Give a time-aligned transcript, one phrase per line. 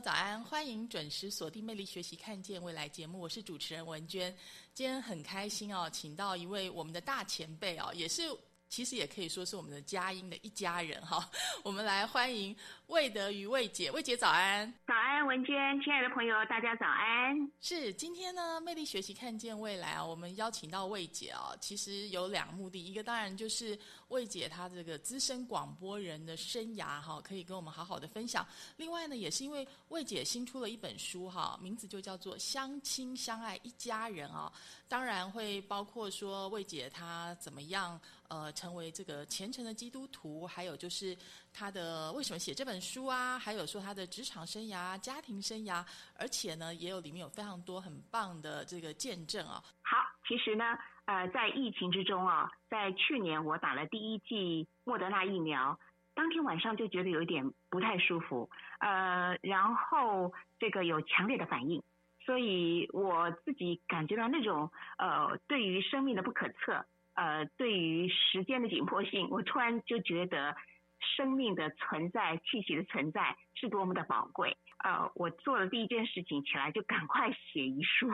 [0.00, 4.34] 早安，欢迎准时锁定《魅力学习看见未来》节目，我是主持人文娟。
[4.74, 8.22] 今天很开心哦，请到一位我们的大前辈哦，也是。
[8.68, 11.30] 其实也可以说是我们的佳音的一家人哈，
[11.62, 12.56] 我们来欢迎
[12.92, 17.50] 魏德与魏姐，魏姐早安，早安文娟，亲爱的朋友大家早安。
[17.58, 28.46] 是今天呢，魅力学习看见未来啊，我们邀请到魏姐啊，其实有两个目的，一个当然就是魏姐她这个资深广播人的生涯哈，可以跟我们好好的分享。
[28.76, 34.52] 另外呢，也是因为魏姐新出了一本书哈，名字就叫做《相亲相爱一家人》啊，
[34.86, 38.52] 当然会包括说魏姐她怎么样呃。
[38.52, 41.16] 成为这个虔诚的基督徒，还有就是
[41.54, 43.38] 她的为什么写这本书啊？
[43.38, 45.82] 还有说他的职场生涯、家庭生涯，
[46.18, 49.62] 而且呢，也有里面有非常多很棒的这个见证啊。
[49.82, 55.78] 好，其实呢，呃，在疫情之中啊，在去年我打了第一剂莫德纳疫苗，
[56.14, 58.50] 当天晚上就觉得有一点不太舒服，
[58.80, 61.80] 呃，然后这个有强烈的反应，
[62.26, 66.84] 所以我自己感觉到那种呃，对于生命的不可测。
[67.14, 70.56] 呃，对于时间的紧迫性，我突然就觉得
[71.16, 74.56] 生命的存在、气息的存在是多么的宝贵。
[74.78, 78.10] 呃，我做了第一件事情，起来就赶快写遗书。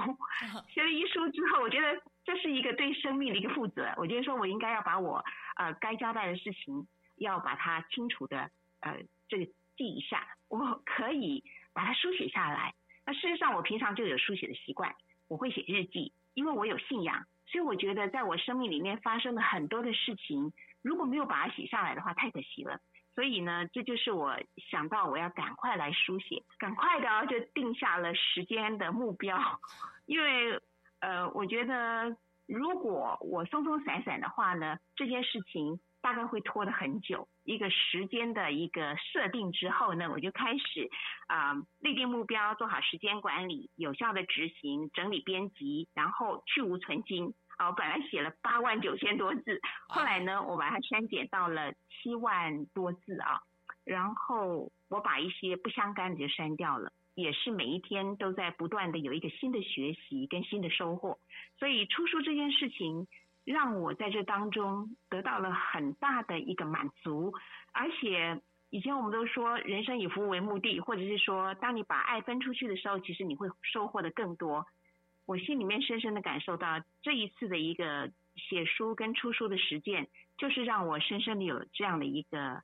[0.68, 3.92] 写了遗书之后，我觉得这是一个对生命的一个负责。
[3.96, 5.24] 我觉得说我应该要把我
[5.56, 8.50] 呃该交代的事情，要把它清楚的
[8.80, 10.26] 呃这个记一下。
[10.48, 12.74] 我可以把它书写下来。
[13.06, 14.94] 那事实上，我平常就有书写的习惯，
[15.28, 17.24] 我会写日记，因为我有信仰。
[17.46, 22.78] 所以我觉得，在我生命里面发生的很多的事情，如果没有把它写下来的话，太可惜了。
[23.14, 24.36] 所以呢，这就是我
[24.70, 29.60] 想到我要赶快来书写，赶快的就定下了时间的目标。
[30.06, 30.60] 因为
[31.00, 32.16] 呃，我觉得
[32.46, 35.80] 如果我松松散散的话呢，这件事情。
[36.00, 40.88] 大概会拖得很久，一个时间的一个设定之后呢，我就开始
[41.26, 47.34] 啊立定目标，做好时间管理，有效的执行，整理编辑，然后去无存精。
[47.58, 53.40] 哦，本来写了八万九千多字，后来呢，我把它删减到了七万多字啊，
[53.84, 61.18] 然后我把一些不相干的就删掉了，也是每一天都在不断的有一个新的学习跟新的收获，
[61.58, 63.06] 所以出书这件事情。
[63.44, 67.32] 让我在这当中得到了很大的一个满足，
[67.72, 74.66] 而且以前我们都说人生以服务为目的，或者是说当你把爱分出去的时候，其实你会收获的更多。
[75.28, 80.08] 我心里面深深的感受到这一次的一个写书跟出书的实践，
[80.38, 82.62] 就是让我深深的有这样的一个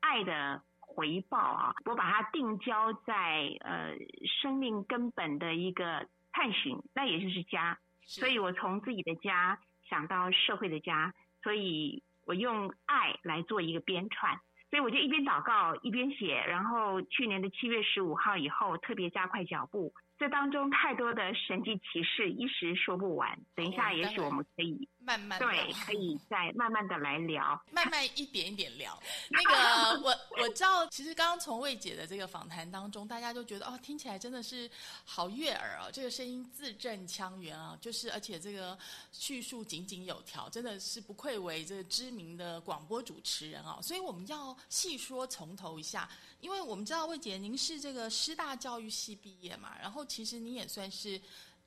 [0.00, 1.74] 爱的回报啊！
[1.84, 3.94] 我把它定焦在呃
[4.40, 9.58] 生命根本的一个探寻，那也就是家，所以我从自己的家。
[9.90, 14.38] 想到社会的家，所以我用爱来做一个编串，
[14.68, 24.88] 所以我就一边祷告一边写，然后去年的七月十五号以后特别加快脚步，这当中太多的神迹奇事一时说不完，等一下也许我们可以。
[25.08, 29.02] 慢慢对，可以再慢慢的来聊，慢慢一点一点聊。
[29.30, 34.70] 那个我我知道，其实刚刚从魏姐的这个访谈当中，大家就觉得哦，听起来真的是
[35.06, 38.78] 好悦耳哦，这个声音字正腔圆啊，就是而且这个
[39.10, 43.78] 叙述井井有条，真的是不愧为这个知名的广播主持人啊。
[43.80, 46.06] 所以我们要细说从头一下，
[46.40, 51.18] 因为我们知道魏姐您是这个师大教育系毕业嘛，然后其实你也算是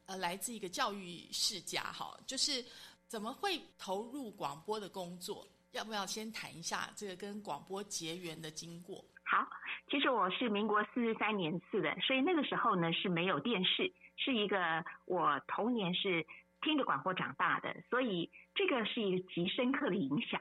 [0.05, 2.63] 呃来自一个教育世家哈，就是。
[3.11, 5.45] 怎么会投入广播的工作？
[5.73, 9.03] 要不要先谈一下这个跟广播结缘的经过？
[9.25, 9.45] 好，
[9.89, 16.25] 其实我是民国四十三年次的，所以那个时候呢是没有电视，是一个我童年是
[16.61, 20.39] 听着广播长大的，所以这个是一个极深刻的影响。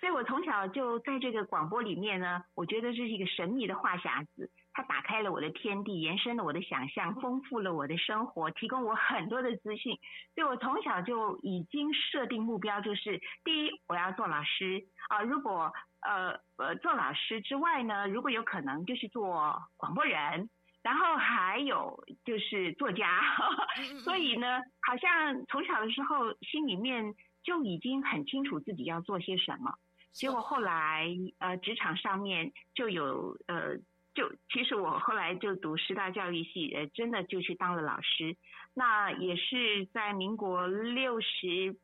[0.00, 9.98] 所以我从小就在这个广播里面呢，我觉得这是一个神秘的话匣子，它打开了我的天地，延伸了我的想象，丰富了我的生活，提供我很多的资讯。
[10.34, 20.50] 所以我从小就已经设定目标，就是第一我要做老师啊，如果呃呃做老师之外呢，如果有可能就是做广播人，
[20.82, 23.22] 然后还有就是作家。
[24.04, 29.72] 所以呢，好像从小的时候心里面就已经很清楚自己要做些什么。
[30.12, 31.08] 结果后来，
[31.38, 33.76] 呃，职场上面就有，呃，
[34.16, 38.34] 就其实我后来就读师大教育系，呃，真的就去当了老师。
[38.74, 41.76] 那也是在民国六十。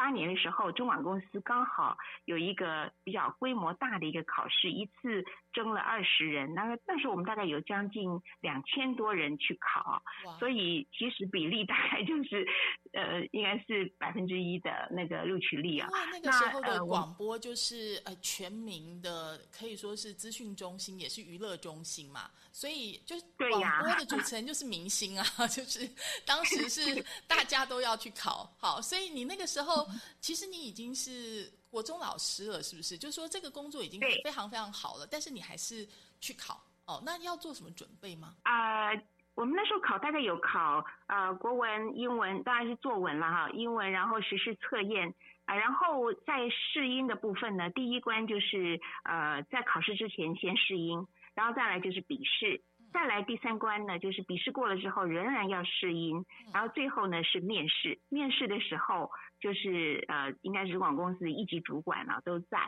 [0.00, 1.94] 八年的时候，中广公司刚好
[2.24, 8.08] 有一个比较规模大的一个考试，一次征了二十人，那个那时候我们大概有将近
[8.40, 10.02] 两千多人去考，
[10.38, 12.48] 所以其实比例大概就是
[12.94, 15.86] 呃，应该是百分之一的那个录取率啊。
[15.92, 25.86] 那那个时候的广播就是呃全民的，可以说是资讯中心，也是娱乐中心嘛，所以就是广播的主持人就是明星啊， 就是
[26.24, 29.89] 当时是大家都要去考，好，所以你那个时候。
[30.20, 32.96] 其实你已经是国中老师了，是不是？
[32.98, 35.86] 就是说这个工作已经非常非常好了，但是你还是
[36.20, 37.02] 去考哦。
[37.04, 38.36] 那要做什么准备吗？
[38.42, 38.90] 啊，
[39.34, 43.50] 我们那时候考大概有考呃国文、英文，当然是作文了哈。
[43.50, 45.14] 英文，然后实施测验
[45.44, 52.62] 啊，然后在试音的部分呢，第一关就是呃在考试之前先试音，然后再来就是笔试。
[52.92, 57.98] 再来第三关呢，就是笔试过了之后仍然要试音，然后最后呢是面试。
[58.08, 59.10] 面试的时候
[59.40, 62.58] 就是呃，应该是广公司一级主管啊都在，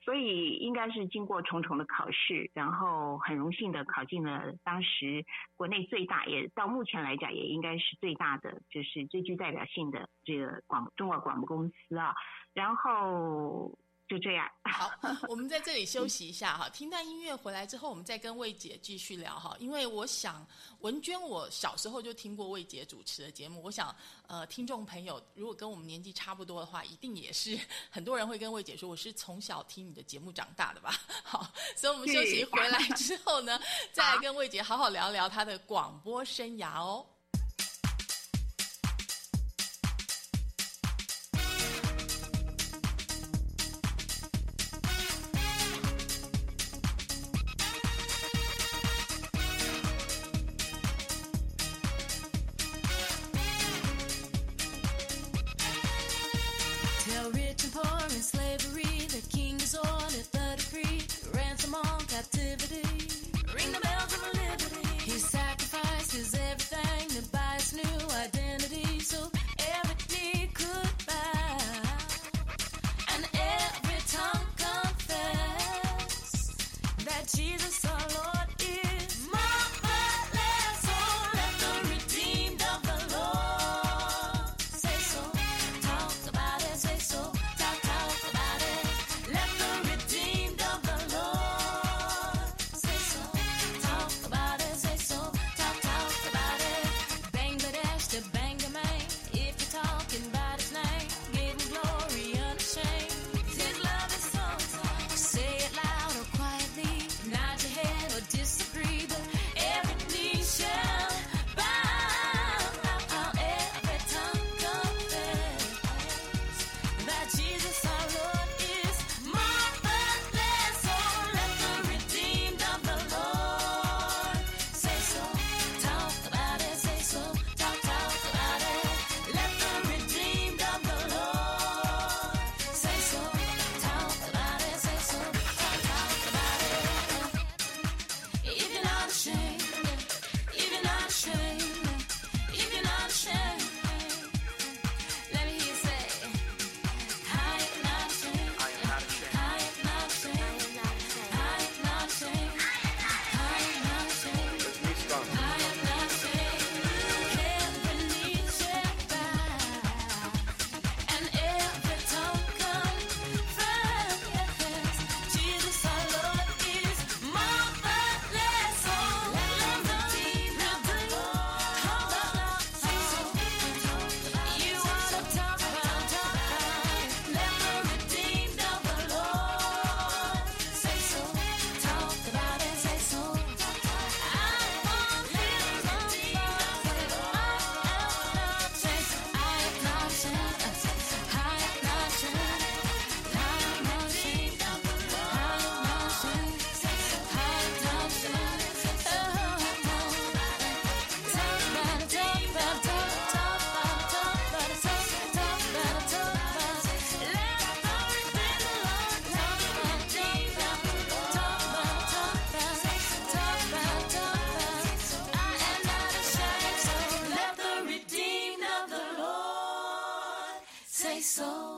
[0.00, 5.24] 所以应该是经过重重的考试，然后很荣幸的考进了当时
[5.56, 12.14] 国内最大，也到目前来讲也应该是最大的，就是最具代表性的这个广中国广播公司啊，
[12.54, 13.76] 然后。
[14.06, 14.46] 就这样。
[14.64, 14.90] 好，
[15.28, 19.56] 我们在这里休息一下哈，听段音乐回来之后，我们再跟魏姐继续聊哈。
[19.58, 20.46] 因为我想，
[20.80, 23.62] 文娟，我小时候就听过魏姐主持的节目。
[23.62, 23.94] 我想，
[24.26, 27.58] 呃，听众朋友如果跟我们年纪差不多的话，一定也是
[27.90, 31.00] 很多人会跟魏姐说，我是从小听你的节目长大的吧。
[31.22, 33.58] 好，所以我们休息回来之后呢，
[33.90, 37.06] 再来跟魏姐好好聊聊她的广播生涯哦。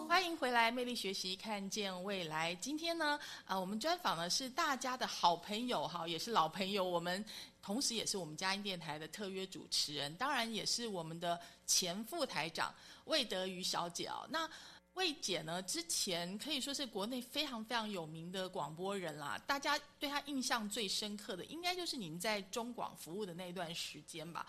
[0.09, 2.55] 欢迎回来，魅力学习，看见未来。
[2.57, 7.25] 今天呢，呃，我们专访的是大家的好朋友哈，也是老朋友，我们
[7.63, 14.27] 同时也是我们嘉音电台的特约主持人，当然也是我们的前副台长魏德瑜小姐哦。
[14.29, 14.49] 那
[14.95, 24.47] 魏姐呢，之前可以说是国内非常非常有名的广播人啦，大家对她印象最深刻的，应该就是您在中广服务的那段时间吧。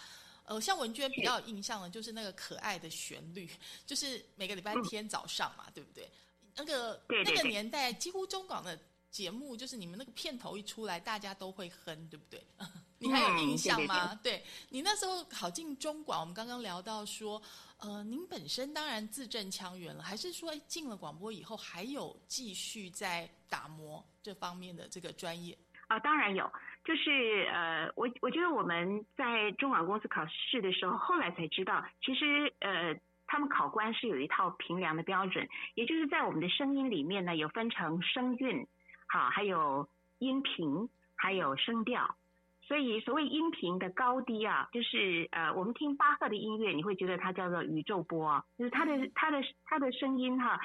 [0.48, 3.50] 呃，像文娟比较有印象的，就是那个可爱的旋律，
[3.86, 6.10] 就是每个礼拜天早上嘛，对不对？
[6.56, 8.80] 那个那个年代，几乎中广的
[9.12, 12.42] 节目，就是你们那个片头一出来，大家都会哼，对不对？
[12.98, 14.20] 你还有印象吗？
[14.24, 17.40] 对你那时候考进中广，我们刚刚聊到说，
[17.78, 25.56] 呃，您本身当然字正腔圆了，还是说进了广播以后，还有继续在打磨这方面的这个专业？
[25.88, 26.50] 啊，当然有。
[26.88, 32.96] 就是呃，我我觉得我们在中广公司考试的时候，后来才知道，其实呃，
[33.28, 38.66] 他们考官是有一套评量的标准，也就是在我们的声音里面呢，有分成声韵，
[39.10, 39.90] 好，还有
[40.20, 42.16] 音频，还有声调。
[42.62, 50.58] 所以所谓音频的高低啊，就是呃，我们听巴赫的音乐，你会觉得它叫做宇宙波，就是它的它的它的声音哈。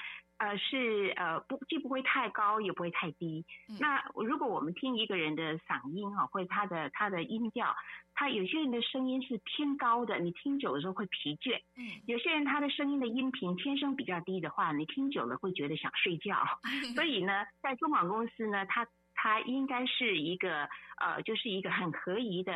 [0.42, 3.44] 呃，是呃不，既不会太高，也不会太低。
[3.78, 7.76] 那如果我们听一个人的嗓音啊，或者他的他的音调，
[8.12, 11.60] 他有些人的声音是偏高的，你听久了时候会疲倦。
[11.76, 16.36] 嗯，有些人他的声音的音频天生比较低的话，你听久了会觉得想睡觉。
[16.96, 18.84] 所以呢，在中广公司呢，他
[19.14, 20.68] 他应该是一个
[21.00, 22.52] 呃，就是一个很合宜的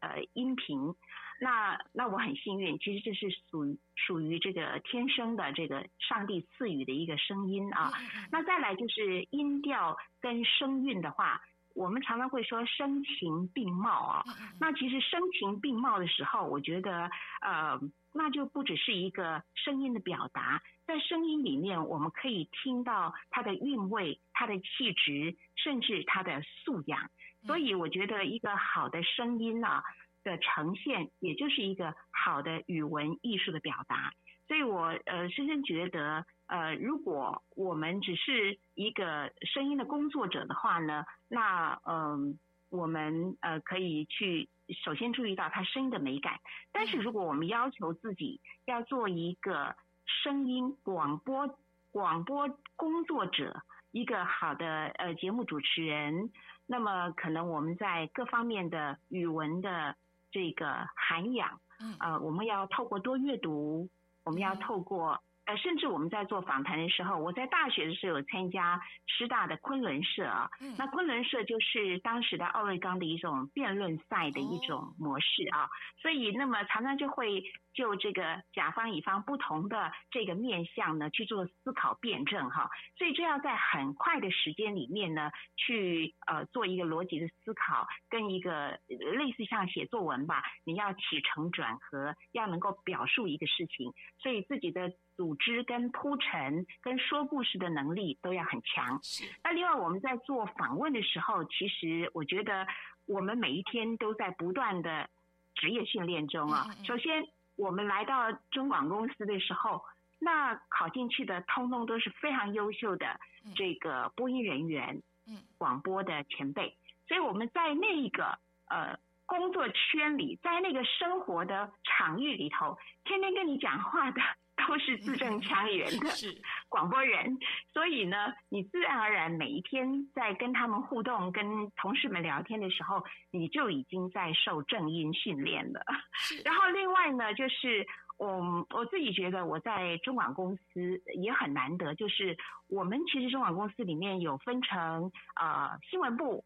[0.00, 0.94] 呃音频。
[1.42, 7.90] 那那我很幸运，其实这是属于属于这个天生的这个上帝赐予的一个声音啊。
[8.30, 11.40] 那再来就是音调跟声韵的话，
[11.74, 14.24] 我们常常会说声情并茂啊。
[14.60, 17.80] 那其实声情并茂的时候，我觉得呃，
[18.12, 27.10] 那就不只是一个声音的表达，在声音里面我们可以听到它的韵味、它的气质，甚至它的素养。
[27.46, 29.82] 所以我觉得一个好的声音呢。
[30.24, 34.12] 的呈现，也就是一个好的语文艺术的表达。
[34.48, 42.36] 所以我呃深深觉得，呃，如果我们只是一个声音的工作者的话呢，那嗯，
[42.68, 44.48] 我们呃可以去
[44.84, 46.40] 首先注意到他声音的美感。
[46.72, 51.58] 但是如果我们要求自己要做一个声音广播
[51.92, 53.62] 广播工作者，
[53.92, 56.32] 一个好的呃节目主持人，
[56.66, 59.94] 那么可能我们在各方面的语文的
[60.30, 61.60] 这个涵养，
[61.98, 63.88] 呃，我们要透过多阅读，
[64.24, 65.22] 我们要透过。
[65.46, 70.48] 呃，甚至我们在做访谈的时候，我在大学的时候有参加师大的昆仑社啊。
[70.60, 70.76] 嗯。
[70.78, 75.66] 那昆仑社就是当时的奥瑞冈的一种辩论赛的一种模式啊。
[76.00, 82.68] 所以，那么常常就会就这个甲方乙方不同的这个面向呢去做思考辩证哈。
[82.96, 94.92] 所以，这要在很快的时间里面呢去呃做一个逻辑的思考，跟一个类似像写作文吧，你要起承转合，要能够表述一个事情，所以自己的。
[95.16, 98.98] 组织跟铺陈跟说故事的能力都要很强。
[99.44, 102.66] 那另外我们在做访问的时候，其实我觉得
[103.06, 105.10] 我们每一天都在不断的
[105.54, 106.64] 职业训练中啊。
[106.86, 107.22] 首先，
[107.60, 109.84] 我们来到中广公司的时候，
[110.18, 113.20] 那考进去的通通都是非常优秀的
[113.54, 116.74] 这个播音人员，嗯，广播的前辈。
[117.06, 118.38] 所以我们在那一个
[118.68, 124.20] 呃工作圈里，在那个生活的场域里头，天天跟你讲话的。
[124.68, 126.06] 都是字正腔圆的
[126.70, 127.36] 广播人，
[127.72, 135.84] 所以呢，你自然而然每一天在跟他们互动、跟同事们聊天的时候，你就已经在受正音训练了。
[136.46, 137.84] 然后另外呢，就是
[138.18, 146.44] 我我自己觉得我在中广公司也很难得，就是我们其实中广公司里面有分成呃新闻部、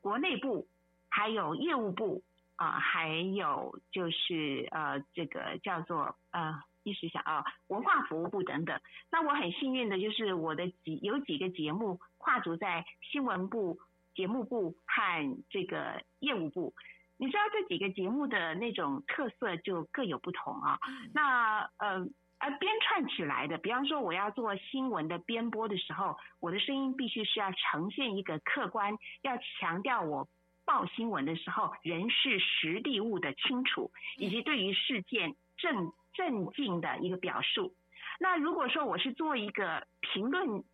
[0.00, 0.68] 国内部，
[1.08, 2.22] 还有业务部
[2.54, 6.62] 啊，还有就是呃这个叫做呃。
[6.84, 8.78] 意识下啊，文化服务部等等。
[9.10, 13.78] 那我很幸运的就是我的几有几个节目跨足在新闻部、
[14.14, 16.72] 节目部和这个业务部。
[17.16, 20.78] 你知道这几个节目的那种特色就各有不同啊。
[21.14, 22.06] 那呃，
[22.38, 30.28] 而编串起来的，比方说我要做新闻的编播的时候，我的声音必须是要呈现一个客观，要强调我
[30.66, 35.92] 报新闻的时候人事实地物的清楚，以及对于事件正。
[36.14, 37.74] 镇静的一个表述。
[38.18, 40.64] 那如果说我是做一个评论，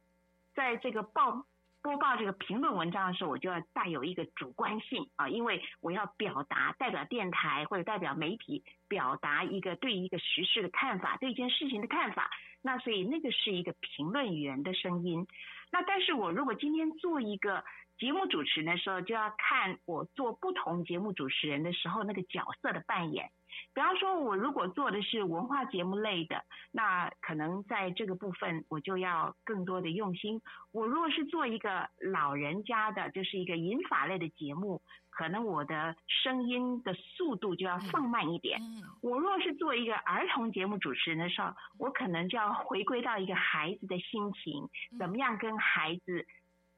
[0.54, 1.46] 在这个报
[1.82, 12.30] 播报这个评论文章的时候，我就要带有一个主观性啊，因为我要表达代表电台或者代表媒体表达一个对一个时事的看法，对一件事情的看法。
[12.60, 15.26] 那所以那个是一个评论员的声音。
[15.72, 17.64] 那但是我如果今天做一个
[18.00, 23.30] 节目主持人的时候，就要看我做不同节目主持人的时候那个角色的扮演。
[23.74, 30.40] 比方说，我如果做的是文化节目类的，那可能在这个部分我就要更多的用心。
[30.72, 34.80] 我如果是做一个老人家的，就是一个银法类的节目，
[35.10, 38.58] 可能我的声音的速度就要放慢一点。
[39.02, 46.26] 我如果是做一个儿童节目主持人的时候，我可能就要回归到一个孩子的心情，怎么样跟孩子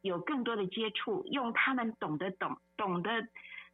[0.03, 3.27] 有更多的接触，用他们懂得懂懂得。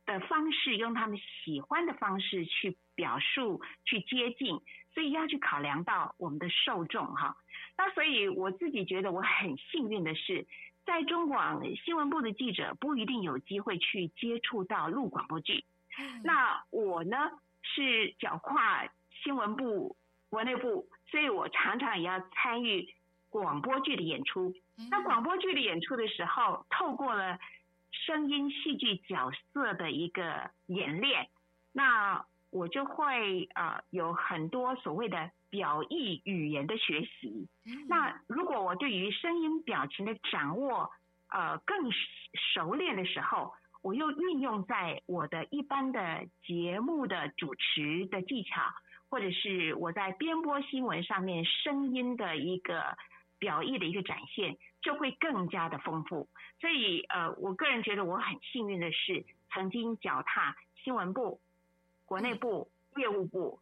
[0.07, 4.59] 的方式，用他们喜欢的方式去表述、去接近，
[4.95, 7.37] 所以要去考量到我们的受众哈。
[7.77, 10.47] 那所以我自己觉得我很幸运的是，
[10.87, 15.67] 在中广新闻部的记者不一定有机会去接触到录广播剧。
[16.25, 17.31] 那我呢
[17.61, 18.89] 是脚跨
[19.23, 19.95] 新闻部、
[20.31, 22.89] 国内部，所以我常常也要参与
[23.29, 24.55] 广播剧的演出。
[24.91, 27.39] 那广播剧的演出的时候，透过了。
[27.91, 31.27] 声音戏剧角色的一个演练，
[31.73, 37.49] 那我就会呃有很多所谓的表意语言的学习。
[37.89, 40.91] 那如果我对于声音表情的掌握
[41.31, 41.91] 呃更
[42.55, 48.61] 熟练的时候，我又运用在我的一般的节目的主持的技巧，
[49.09, 52.97] 或者是我在编播新闻上面声音的一个。
[53.41, 56.29] 表意的一个展现就会更加的丰富，
[56.61, 61.41] 所以呃，我个人觉得我很幸运的是，曾经脚踏新闻部、
[62.05, 63.59] 国内部、业务部，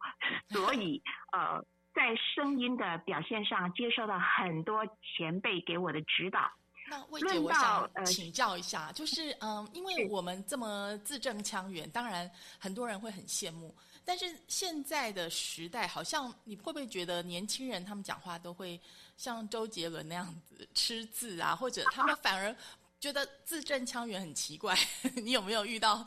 [0.49, 1.01] 所以
[1.31, 6.51] 呃，在声音的表现上接受到很多前辈给我的指导。
[6.89, 13.75] 那魏姐，我想请教一下，就是嗯，因为我们这么字正腔圆，当然很多人会很羡慕。
[14.05, 18.79] 但是现在的时代，好像你会不会觉得年轻人他们讲话都会
[19.17, 22.55] 像周杰伦那样子吃字啊，或者他们反而
[22.99, 24.73] 觉得字正腔圆很奇怪？
[25.21, 26.05] 你有没有遇到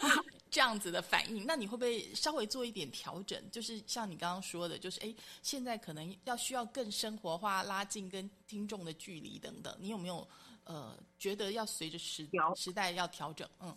[0.50, 1.44] 这样子的反应？
[1.44, 3.38] 那你会不会稍微做一点调整？
[3.50, 9.76] 就是像你刚刚说的，就是哎，现在可能要需要更生活化，拉近跟听众的距离等等。
[9.78, 10.26] 你有没有
[10.64, 13.46] 呃觉得要随着时时代要调整？
[13.60, 13.76] 嗯，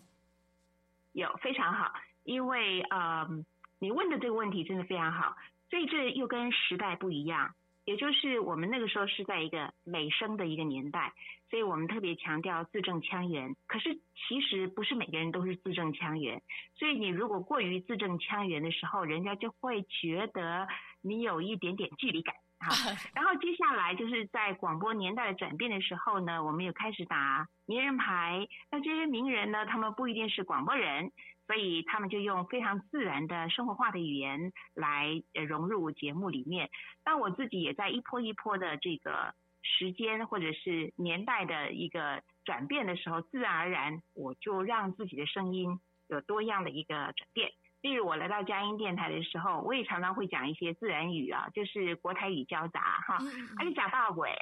[1.12, 1.92] 有非常好，
[2.24, 3.46] 因为嗯。
[3.80, 5.36] 你问的这个问题真的非常好，
[5.70, 7.54] 所以这又跟时代不一样，
[7.86, 11.14] 也就是我们那个时候是在一个美声的一个年代，
[11.50, 13.56] 所以我们特别强调字正腔圆。
[13.68, 16.42] 可是其实不是每个人都是字正腔圆，
[16.76, 20.68] 所以你如果过于字正腔圆的时候，人家就会觉得
[21.02, 22.68] 你有一点点距离感啊。
[23.14, 28.48] 然后接下来就是在广播年代的转变的时候呢，我们又开始打名人牌。
[28.72, 31.12] 那这些名人呢，他们不一定是广播人。
[31.48, 36.70] 所以他们就用非常自然的生活化的语言来融入节目里面。
[37.04, 47.52] 但我自己也在一波一波的这个时间或者是年代的一个转变的时候，自然而然我就让自己的声音有多样的一个转变。
[47.82, 53.18] 例如我来到佳音电台的时候，我也常常会讲一些自然语啊，就是国台语交杂哈，
[53.60, 54.34] 而且假大鬼，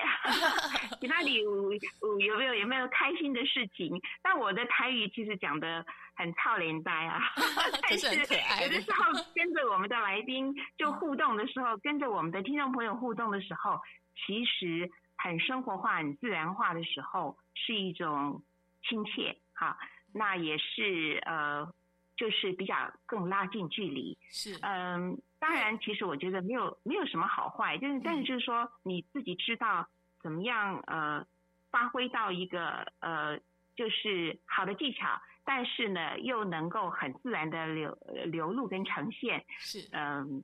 [0.99, 3.99] 其他里有有没有有没有开心的事情？
[4.21, 5.83] 但我的台语其实讲的
[6.21, 7.19] 很操连呆啊，
[7.81, 13.79] 但是有的时候跟着我们的来宾就互动的时候，跟着我们的听众朋友互动的时候，
[14.15, 18.41] 其实很生活化、很自然化的时候，是一种
[18.88, 19.77] 亲切哈，
[20.13, 21.73] 那也是呃。
[22.17, 22.75] 就是比较
[23.07, 29.88] 更拉近距离，是嗯，当然，其实我觉得没有没有什么好坏，就是但是就是说你自己知道
[30.21, 31.25] 怎么样呃
[31.71, 33.39] 发挥到一个呃
[33.75, 40.43] 就是好的技巧，但是呢又能够很自然的流流露跟呈现，是嗯，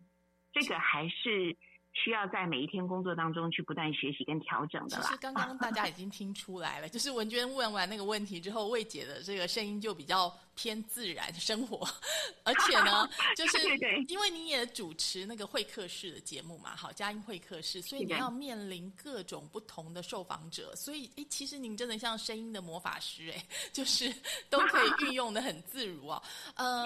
[0.53, 1.55] 这个还是。
[1.93, 5.03] 需要在每一天工作当中去不断学习跟调整的啦。
[5.03, 11.87] 其实刚刚大家 已经听出来了，就是文娟问完那个问题之后，魏姐的这个声音就比较偏自然生活，
[12.43, 13.59] 而且呢，就 是
[14.07, 24.11] 因为你也主持那个会客室的节目嘛，好，佳音会客室，所以你要面临各种不同的受访者，所以诶，其实您真的像声音的魔法师诶，就是
[24.49, 26.21] 都可以运用的很自如哦。
[26.55, 26.85] 呃，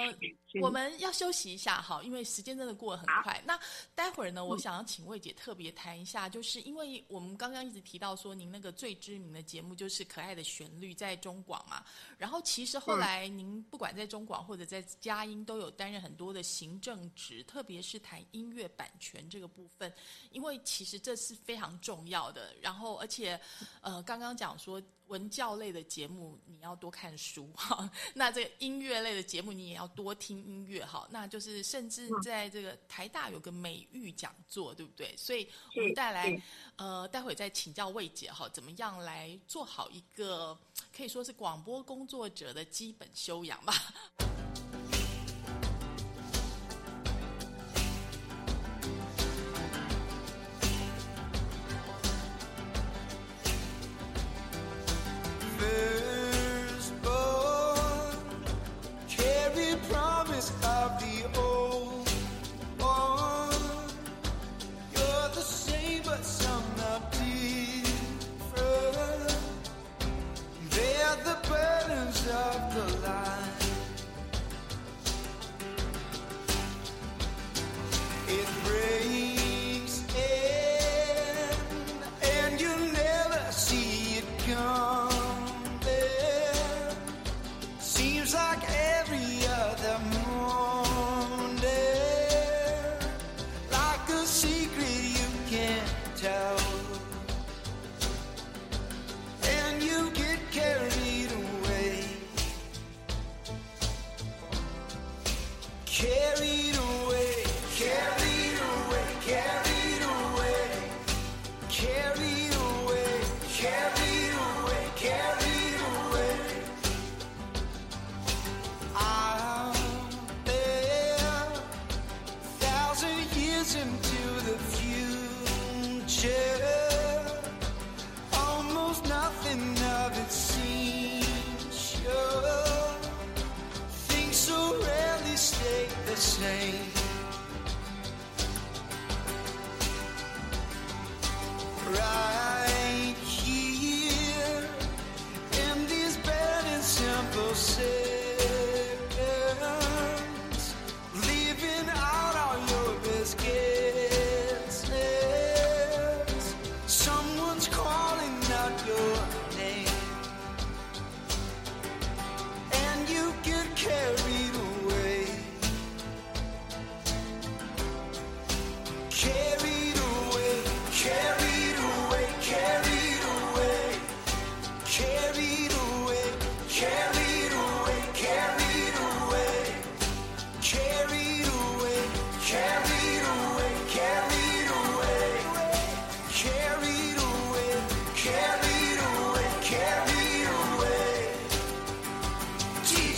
[0.61, 3.41] 我们要休息一下哈，因为时间真的过得很快。
[3.45, 3.57] 那
[3.95, 5.01] 待会儿呢，我想要请。
[5.11, 11.83] 魏姐特别谈一下，就是因为我们刚刚一直提到说，您那个最知名的节目就是《可爱的旋律》在中广嘛。
[12.17, 19.93] 然后其实后来您不管在中广或者在佳音，都有担任很多的行政职，特别是谈音乐版权这个部分，
[20.31, 22.55] 因为其实这是非常重要的。
[22.61, 23.39] 然后而且，
[23.81, 24.81] 呃，刚刚讲说。
[25.11, 35.13] 文教类的节目你要多看书哈， 那这个音乐类的节目你也要多听音乐哈，那就是甚至在这个台大有个美育讲座，对不对？
[35.17, 36.41] 所以我们带来
[36.77, 40.57] 呃，待会再请教魏姐哈，怎么样来做好一个
[40.95, 43.73] 可以说是广播工作者的基本修养吧。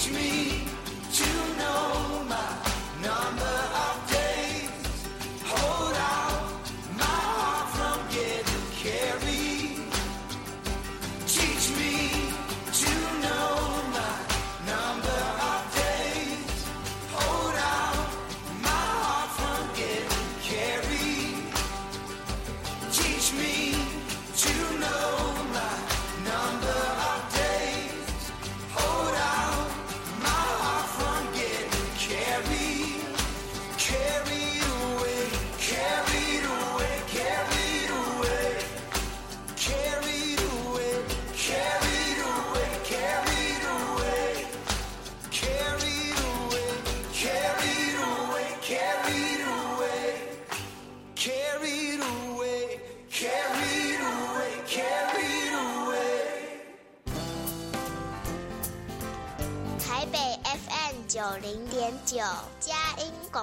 [0.03, 0.32] 九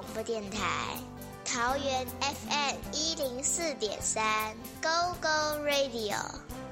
[0.01, 0.97] 广播电台，
[1.45, 6.17] 桃园 FM 一零四点三，Go Go Radio，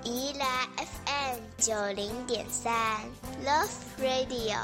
[0.02, 3.04] 宜兰 FM 九零点三
[3.44, 4.56] ，Love Radio，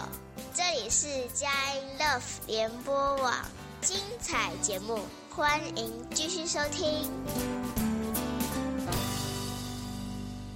[0.55, 3.35] 这里是佳音 Love 联播网，
[3.83, 4.99] 精彩节目，
[5.29, 7.13] 欢迎继续收听。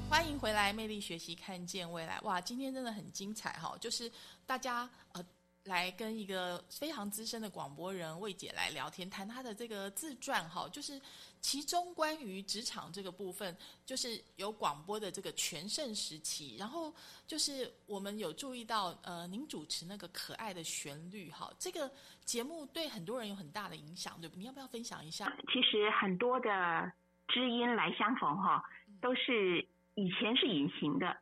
[0.09, 2.18] 欢迎回来，魅力学习，看见未来。
[2.23, 4.11] 哇，今天真的很精彩哈，就是
[4.47, 5.23] 大家呃。
[5.68, 11.00] 来跟一个非常资深的广播人魏姐来聊天，谈她的这个自传哈，就是
[11.40, 16.92] 其中关于职场这个部分，就是有广播的这个全盛时期，然后
[17.26, 21.88] 就是我们有注意到，呃，您主持那个可爱的旋律哈，这个
[22.24, 24.37] 节目对很多人有很大的影响，对不？
[24.37, 25.33] 你要不要分享一下？
[25.52, 26.92] 其实很多的
[27.28, 28.64] 知音来相逢哈，
[29.00, 31.16] 都是以前是隐形的。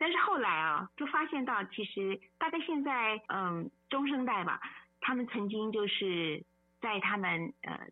[0.00, 4.60] 但是后来啊，就发现到其实大概现在嗯中生代吧，
[5.00, 6.44] 他们曾经就是
[6.80, 7.88] 在他们呃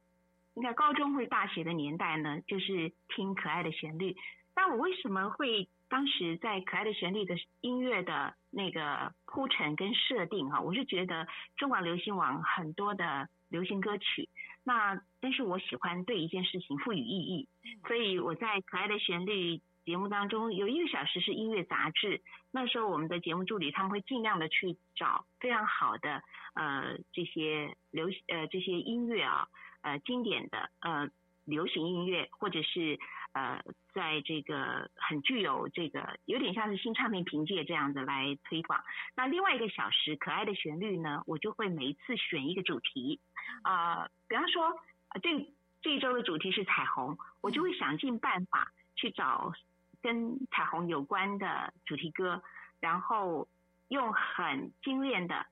[0.54, 4.16] 应该高中或者大学的年代呢，就是听可爱的旋律。
[4.54, 14.28] 那我为什么会当时在可爱的旋律的音乐的那个铺陈跟设定哈，我是觉得中广流行网很多的流行歌曲，
[14.64, 17.48] 那但是我喜欢对一件事情赋予意义，
[17.86, 22.20] 所以我在可爱的旋律节目当中有一个小时是音乐杂志，
[22.50, 26.22] 那时候我们的节目助理他们会尽量的去找非常好的
[26.54, 29.48] 呃这些流呃这些音乐啊
[29.82, 31.08] 呃经典的呃
[31.44, 32.98] 流行音乐或者是。
[33.36, 38.82] 呃，在这个很具有这个有点像是新唱片凭借这样子来推广。
[39.14, 43.20] 那另外一个小时可爱的旋律呢，我就会每一次选一个主题
[43.60, 44.72] 啊，比方说
[45.22, 49.52] 这这一周的主题是彩虹，我就会想尽办法去找
[50.06, 52.40] 跟彩虹有关的主题歌，
[52.78, 53.48] 然后
[53.88, 55.44] 用很精炼的、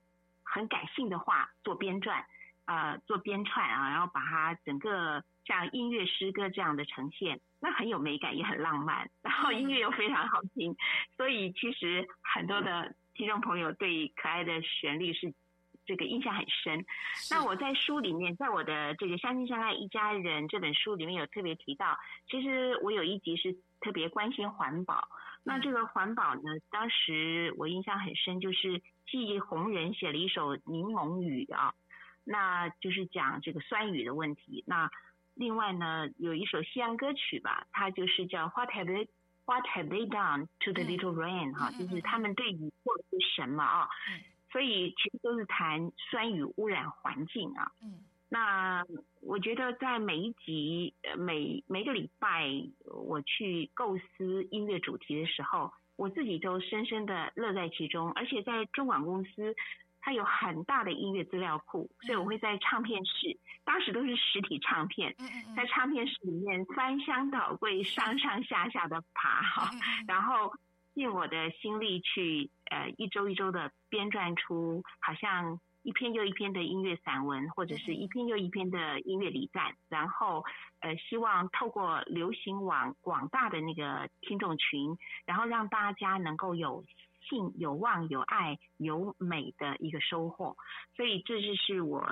[0.45, 2.23] 很感性的话做编撰
[2.65, 7.41] 啊，做编串啊，然后把它整个像音乐诗歌这样的呈现。
[7.59, 10.77] 那很有美感，也很浪漫，然后音乐又非常好听，
[11.17, 15.35] 所以其实很多的听众朋友对可爱的旋律是
[15.87, 16.85] 这个印象很深。
[17.31, 25.09] 那我在书里面，在我的这个《相亲相爱一家人》这本书里面有特别提到，其实我有一集是特别关心环保。
[25.43, 31.75] 那这个环保呢，当时我印象很深，就是季红人写了一首《柠檬雨》啊，
[32.25, 34.65] 那就是讲这个酸雨的问题。
[34.67, 34.91] 那
[35.35, 39.09] 另外呢，有一首西洋歌曲吧，它就是叫 What have they
[39.47, 41.53] What have they done to the little rain？
[41.53, 43.87] 哈，就是他们对雨做了些什么啊？
[44.55, 47.73] 所以其实都是谈酸雨污染环境啊。
[47.83, 48.85] 嗯，那
[49.21, 52.49] 我觉得在每一集、每每个礼拜
[52.85, 59.57] 我去构思音乐主题的时候，我自己都深深的乐在其中，而且在中广公司。
[60.07, 65.17] 它有很大的音乐资料库，所以我会在唱片室，当时都是实体唱片，
[65.57, 69.71] 在唱片室里面翻箱倒柜、上上下下的爬哈，
[70.07, 70.53] 然后
[70.95, 80.45] 尽我的心力去呃一周一周的编撰出好像一篇又一篇的音乐散文，或者是一篇又一篇的音乐礼赞，然后
[80.81, 86.85] 呃希望透过流行网广大的那个听众群，然后让大家能够有。
[87.27, 90.55] 性有望有爱有美的一个收获，
[90.95, 92.07] 所以这就是我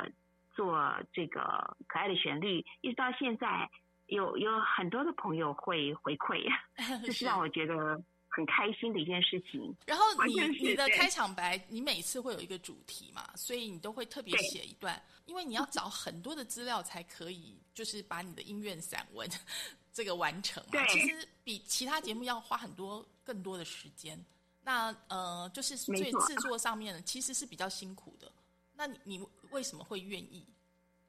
[0.54, 3.68] 做这个可爱的旋律，一直到现在
[4.06, 6.50] 有有很多的朋友会回馈，
[7.04, 8.02] 这是让我觉得
[8.34, 9.74] 很开心的一件事情。
[9.86, 19.28] 然后你你的开场白，你每次会有一个主题嘛，所以你都会特别写一段，因为你要找很多的资料才可以，就是把你的音乐散文
[19.92, 20.84] 这个完成嘛。
[20.86, 24.18] 其实比其他节目要花很多更多的时间。
[24.62, 28.32] 那呃，就是最制作上面呢，其实是比较辛苦的。
[28.74, 30.46] 那你你为什么会愿意？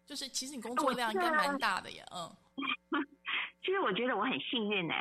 [0.06, 2.36] 就是其实你工作量应该蛮大的呀，嗯。
[3.64, 4.94] 其实我觉得我很幸运呢。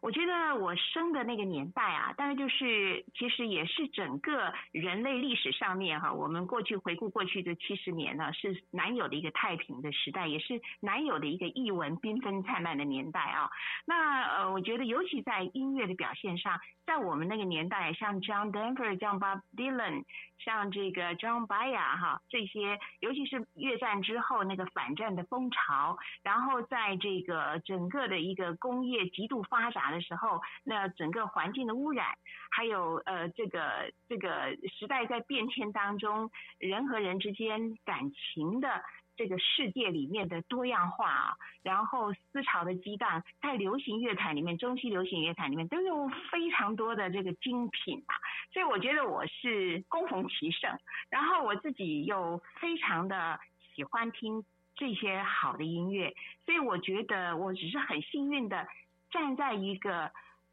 [0.00, 13.50] 我觉得我生的那个年代啊，大概就是其实也是整个人类历史上面哈，我们过去回顾过去的七十年呢，是难有的一个太平的时代，也是难有的一个艺文缤纷灿烂的年代啊。
[13.84, 20.04] 那呃，我觉得尤其在音乐的表现上，在我们那个年代，像 John Denver、John Bob Dylan、
[20.38, 32.16] 像这个 John bayer 哈，这些，尤其是越战之后那个反战的风潮，然后在这个整个的一个工业极度发的时候，那整个环境的污染，
[32.50, 38.82] 还有呃，这个这个时代在变迁当中，人和人之间感情的
[39.16, 48.14] 这个世界里面的多样化啊，然后思潮的激荡，在流行乐坛里面，中西流行乐坛里面都有非常多的这个精品啊，
[48.52, 50.78] 所以我觉得我是恭逢其盛，
[51.10, 53.40] 然后我自己又非常的
[53.74, 54.44] 喜欢听
[54.76, 58.66] 这些好的音乐，所以我觉得我只是很幸运的。
[59.10, 60.10] 站在一个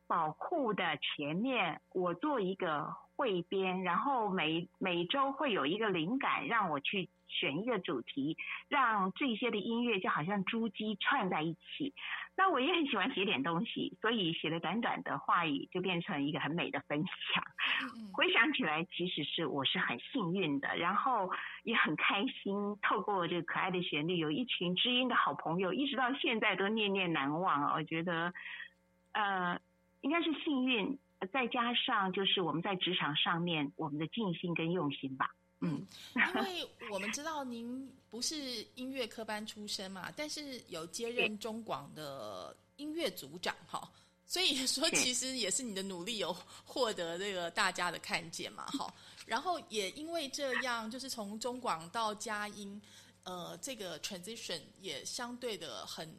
[0.08, 11.93] 宝库的前面，我做一个汇编，然后每每周会有一个灵感，让我去选一个主题，让这些的音乐就好像珠玑串在一起。
[12.38, 17.43] 那我也很喜欢写点东西，所以写的短短的话语就变成一个很美的分享。
[18.13, 21.32] 回想起来，其实是我是很幸运的，然后
[21.63, 22.78] 也很开心。
[22.82, 27.73] 透过这个可爱的旋律，有一群知音的好朋友，一直到现在都念念难忘啊！
[27.73, 28.34] 我觉得，
[29.13, 29.58] 呃，
[30.01, 30.97] 应该是幸运，
[31.28, 35.34] 再加上就是我们在职场上面我们的尽心跟用心吧。
[35.62, 35.86] 嗯，
[36.36, 38.36] 因为 我们知道您不是
[38.76, 43.90] 音乐科班出身嘛，但是有接任中广的音乐组长哈，
[44.26, 46.36] 所以说其实也是你的努力有
[46.66, 48.94] 获得这个大家的看见嘛哈。
[49.26, 52.80] 然后也因为这样，就是从中广到佳音，
[53.24, 56.14] 呃，这个 transition 也相对的很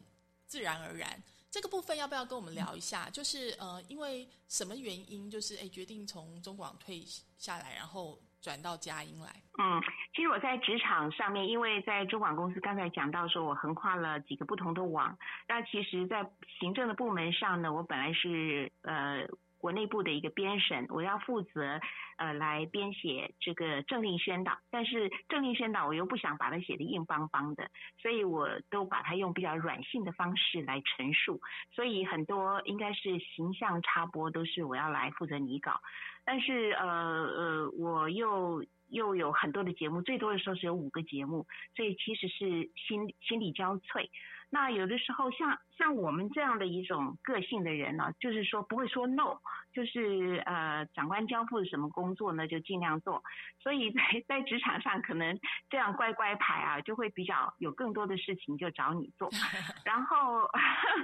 [0.45, 1.21] 自然而然。
[1.57, 3.09] 这个部分要不要跟我们聊一下？
[3.09, 7.01] 就是呃，因为什么原因，就是哎决定从中广退
[7.35, 9.41] 下来，然后转到佳音来？
[9.57, 9.81] 嗯，
[10.13, 15.17] 其实我在职场上面，因为在中广公司刚才讲到说，我横跨了几个不同的网。
[15.47, 16.23] 那其实，在
[16.59, 19.27] 行政的部门上呢，我本来是呃。
[19.57, 21.79] 国内部的一个编审，我要负责
[22.17, 27.69] 呃来编写这个政令宣导，但是政令宣导我又不想把它写的硬邦邦的，
[28.01, 31.41] 所以我都把它用比较软性的方式来陈述，
[31.71, 35.81] 所以很多应该是形象插播都是我要来负责拟稿，
[36.23, 44.07] 但是呃呃我又又有很多的节目，最多的时候是有五个节目，所以其实是心心力交瘁。
[44.49, 49.37] 那有的时候，像像我们这样的一种个性的人呢，就是说不会说 no，
[49.73, 53.21] 就是呃长官交付什么工作呢，就尽量做。
[53.59, 55.37] 所以在在职场上，可能
[55.69, 59.29] 这样乖乖牌啊，就会比较有更多的事情就找你做。
[59.83, 60.49] 然后，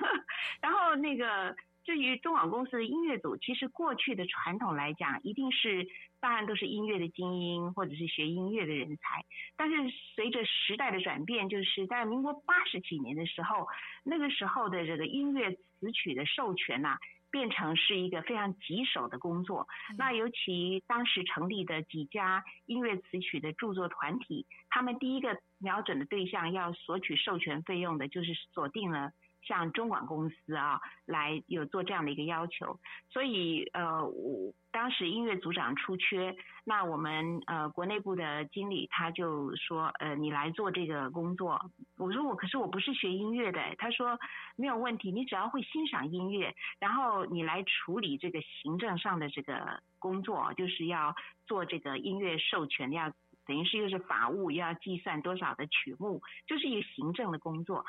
[0.61, 1.55] 然后那个。
[1.85, 5.85] 至于中广公司的音乐组，其实过去的传统来讲，一定是
[6.21, 9.23] 当然都是音乐的精英或者是学音乐的人才。
[9.57, 9.75] 但是
[10.15, 13.67] 随着时代的转变，就是在民国八十几年的时候，
[14.03, 16.97] 那个时候的这个音乐词曲的授权呐，
[17.29, 19.67] 变成是一个非常棘手的工作。
[19.97, 29.11] 那尤其当时成立的几家音乐词曲的著作团体，他们第一个瞄准的对象要索取授权费用的，就是锁定了。
[29.45, 32.79] 像中广公司啊，来有做这样的一个要求，
[33.09, 41.59] 所以呃，我当时音乐组长出缺，那我们呃国内部的经理他就说，呃，你来做这个工作。
[41.97, 44.17] 我说我可是我不是学音乐的，他说
[44.55, 53.11] 没有问题，你只要会欣赏音乐，然后你来处理这个行政上的这个工作，就是要做这个音乐授权，要
[53.45, 57.85] 等于是又是法务，又要计算多少的曲目，就是一个行政的工作。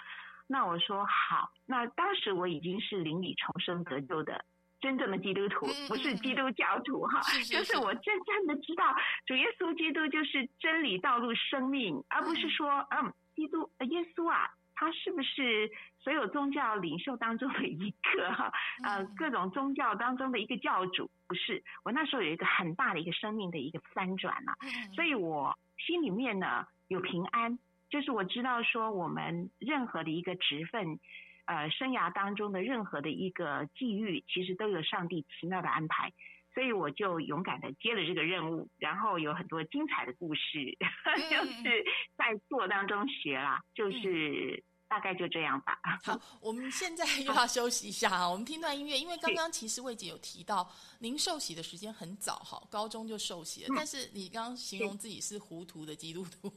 [0.47, 4.45] 那我说好，那当时我已经是灵里重生得救的
[4.81, 8.95] 真正的基督徒，不是基督教徒哈， 就是我真正的知道
[9.27, 18.53] 主耶稣基督就是真理、道路、生命，而不是说嗯，基督耶稣啊，他是不是所有宗教领袖当中的一个哈？
[18.85, 21.65] 呃，各种宗教当中的一个教主，不是。
[21.85, 24.53] 我那时候有一个很大的一个生命的一个翻转了，
[24.95, 27.59] 所以我心里面呢有平安。
[27.95, 30.99] 就是我知道说，我们任何的一个职分，
[31.45, 36.13] 呃，生涯当中的任何的一个际遇，其实都有上帝奇妙的安排，
[36.55, 40.77] 所以我就勇敢的接了这个任务，然后有很多精彩的故事，
[41.31, 41.85] 就是
[42.17, 44.65] 在做当中学啦，就是。
[44.95, 45.77] 大概就这样吧。
[46.05, 48.97] 好，我们现在又要休息一下哈，我们听段音乐。
[48.97, 53.69] 因为刚刚其实魏姐有提到，您受洗的时间很早哈，高中就受洗了。
[53.77, 56.53] 但是你刚刚形容自己是糊涂的基督徒，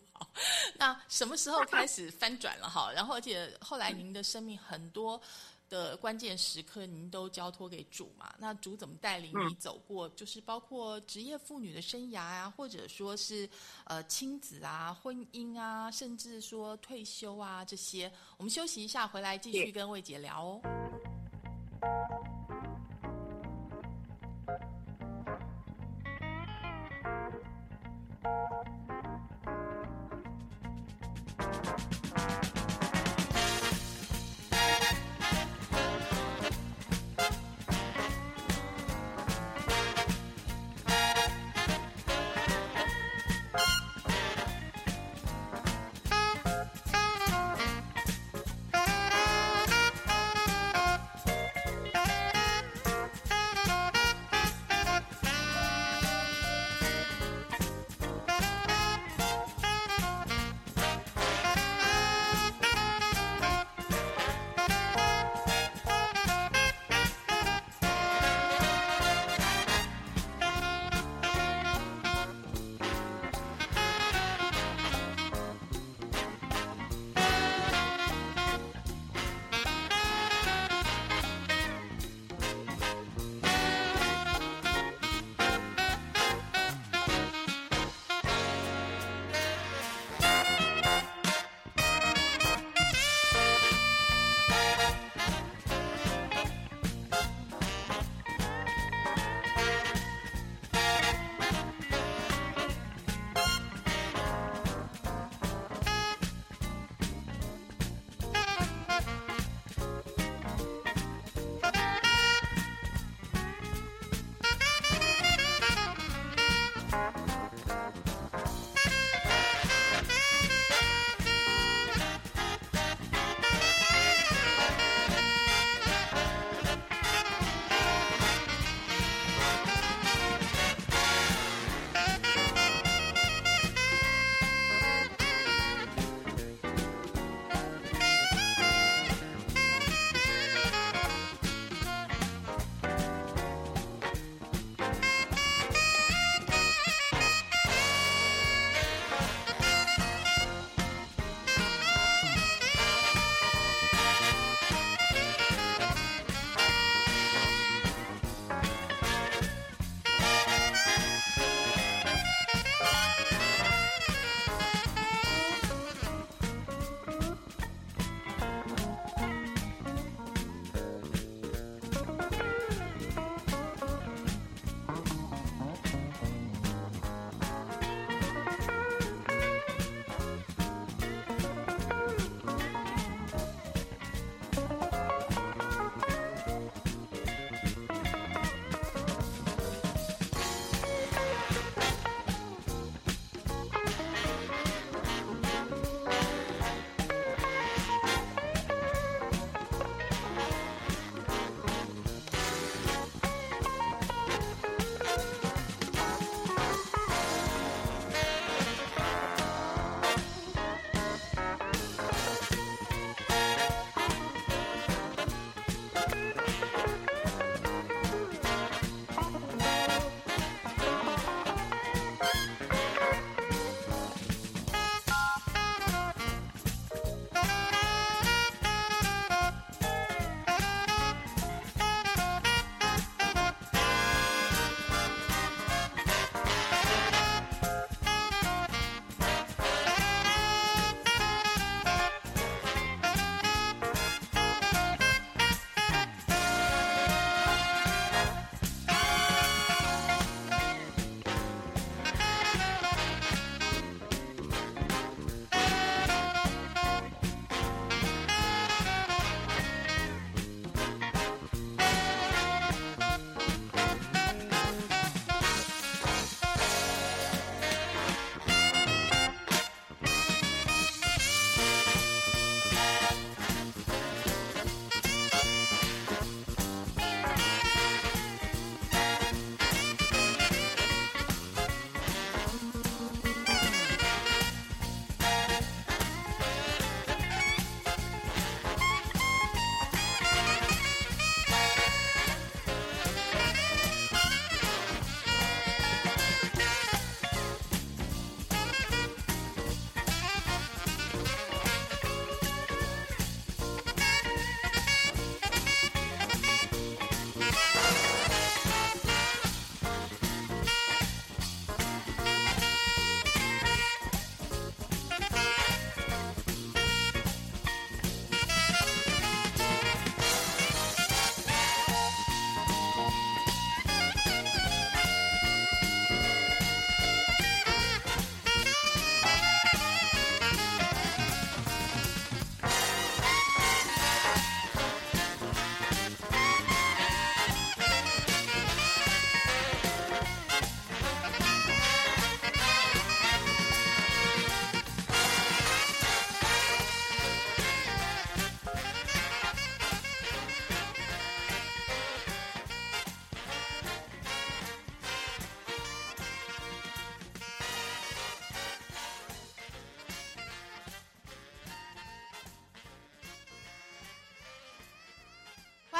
[0.77, 2.91] 那什么时候开始翻转了哈？
[2.93, 5.19] 然后而且后来您的生命很多。
[5.69, 13.49] 的关键时刻您都交托给主嘛那主怎么带领你走过就是包括职业妇女的生涯啊或者说是
[13.85, 20.61] 呃亲子啊婚姻啊甚至说退休啊这些我们休息一下回来继续跟魏姐聊哦。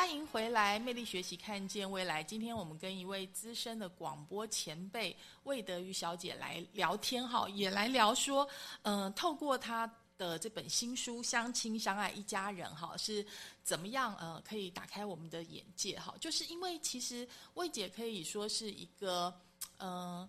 [0.08, 2.24] 欢迎回来，魅力学习，看见未来。
[2.24, 8.48] 今天我们跟一位资深的广播前辈魏德瑜小姐来聊天，哈，也来聊说，
[8.84, 9.86] 嗯，透过她
[10.18, 13.24] 的这本新书《相亲相爱一家人》，哈，是
[13.66, 19.38] 怎么样，呃，可以打开我们的眼界，哈，就是因为其实魏姐可以说是一个，
[19.80, 20.26] 嗯，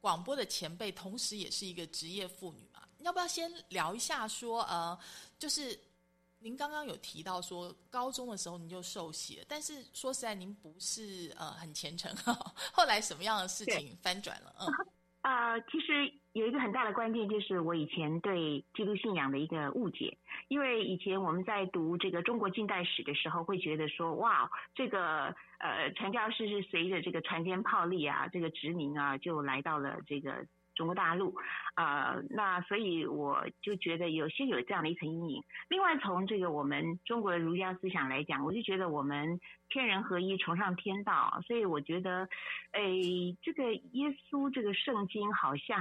[0.00, 2.82] 广播的前辈，同时也是一个职业妇女嘛。
[2.98, 4.98] 要不要先聊一下说，呃，
[5.38, 5.78] 就是。
[6.44, 12.14] 您刚刚有提到说，高中的时候您就受洗了，但是说实在，您不是呃很虔诚，
[12.70, 14.54] 后来什么样的事情翻转了？
[14.60, 14.68] 嗯，
[15.22, 20.18] 啊， 其实有一个很大的关键就是我以前对基督信仰的一个误解，
[20.48, 30.44] 因为以前我们在读这个中国近代史的时候，会觉得说，哇，这个呃传教士是随着这个船坚炮利啊，这个殖民啊，就来到了这个。
[30.74, 31.34] 中国大陆，
[31.74, 35.44] 啊，那所以我就觉得有些有这样的一层阴影。
[35.68, 42.28] 另外，从这个我们中国的儒家思想来讲，我就觉得我们天人合一，崇尚天道，所以我觉得，
[42.72, 42.82] 哎，
[43.42, 45.80] 这个耶稣这个圣经好像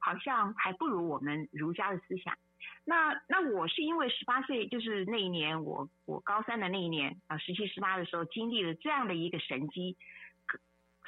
[0.00, 2.36] 好像还不如我们儒家的思想。
[2.84, 9.96] 那那我是因为十八岁，就是那一年我我高三的那一年啊，十七十八的时候经历了这样的一个神机，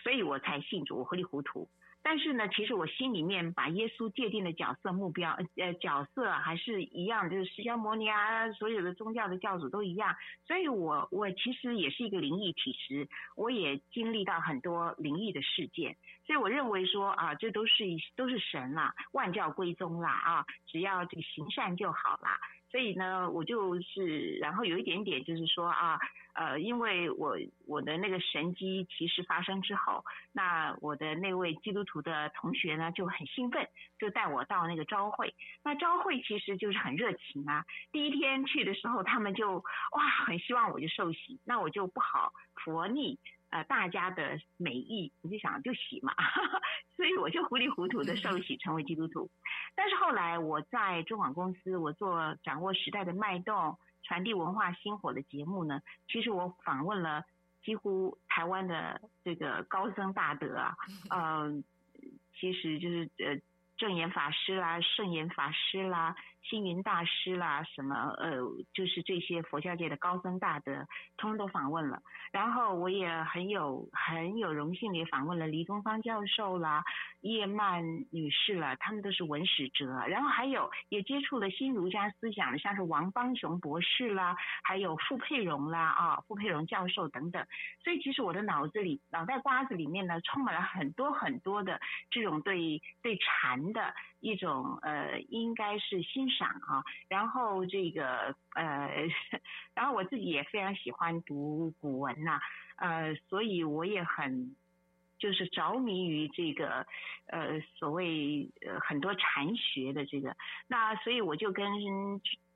[0.03, 1.69] 所以我才信主，我糊里糊涂。
[2.05, 10.15] 但是呢，其实我心里面把耶稣界定的角色目标，呃，角色还是一样，就是释迦牟尼啊，所有的宗教的教主都一样。
[10.47, 15.97] 所以我我其实也是一个灵异体质，我也经历到很多灵异的事件。
[16.27, 22.41] 所以我认为说啊，这都是一都是神啦，万教归宗啦啊，只要这个行善就好啦。
[22.73, 25.99] 所以呢，我就是，然后有一点点就是说啊，
[26.33, 30.03] 呃，因为我我的那个神机其实发生之后，
[30.33, 33.69] 那我的那位基督徒的同学呢就很兴奋，
[33.99, 35.35] 就带我到那个朝会。
[35.63, 37.63] 那朝会其实就是很热情啊。
[37.93, 43.19] 第一天去的时候，他们就哇，很希望我就受洗，那我就不好佛逆。
[43.53, 46.15] 呃，大家的美意，我就想就洗嘛，
[46.97, 49.31] 所以我就糊里糊涂的受洗成为基督徒。
[49.75, 57.25] 但是后来我在中广公司，我做掌握时代的脉动、传递文化薪火的节目呢，其实我访问了
[57.63, 60.75] 几乎台湾的这个高僧大德啊，
[61.11, 61.63] 嗯，
[62.35, 63.39] 其实就是呃
[63.77, 66.17] 正言法师啦、圣言法师啦。
[66.43, 68.37] 星云大师啦，什么呃，
[68.73, 70.87] 就是这些佛教界的高僧大德，
[71.17, 72.03] 通通都访问了。
[72.33, 76.83] 然后我也很有很有荣幸也访问了黎东方教授啦、
[77.21, 79.87] 叶曼女士啦，他们都是文史哲。
[80.09, 87.47] 然后还有也接触了新儒家思想的，像是王邦雄博士啦，还有傅佩荣啦啊，傅佩荣教授等等。
[87.85, 91.81] 所以其实我的脑子里、脑袋瓜子里面呢，充满了很多很多的
[92.11, 96.23] 这种对对禅的一种呃，应该是欣。
[96.33, 98.89] 赏啊，然后这个呃，
[99.77, 102.41] 然后我自己也非常喜欢读古文呐，
[102.77, 104.57] 呃，所以我也很
[105.19, 106.87] 就是着迷于这个
[107.27, 110.35] 呃所谓呃很多禅学的这个，
[110.69, 111.67] 那所以我就跟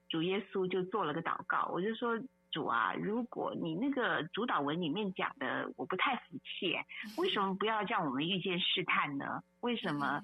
[0.08, 2.18] 主耶稣就做了个祷告，我就说
[2.50, 6.74] 主啊，如果你那个主导文里面讲的我不太服气，
[7.18, 9.42] 为什么不要叫我们遇见试探呢？
[9.60, 10.22] 为什么？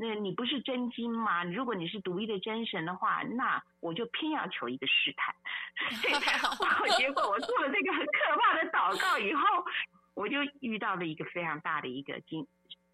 [0.00, 1.42] 那你不是真经吗？
[1.42, 5.34] 如果你是独一的真神的话，那我就偏要求一个试探。
[6.96, 9.42] 结果我做了这个很可怕的祷告以后，
[10.14, 12.46] 我就遇到了一个非常大的一个精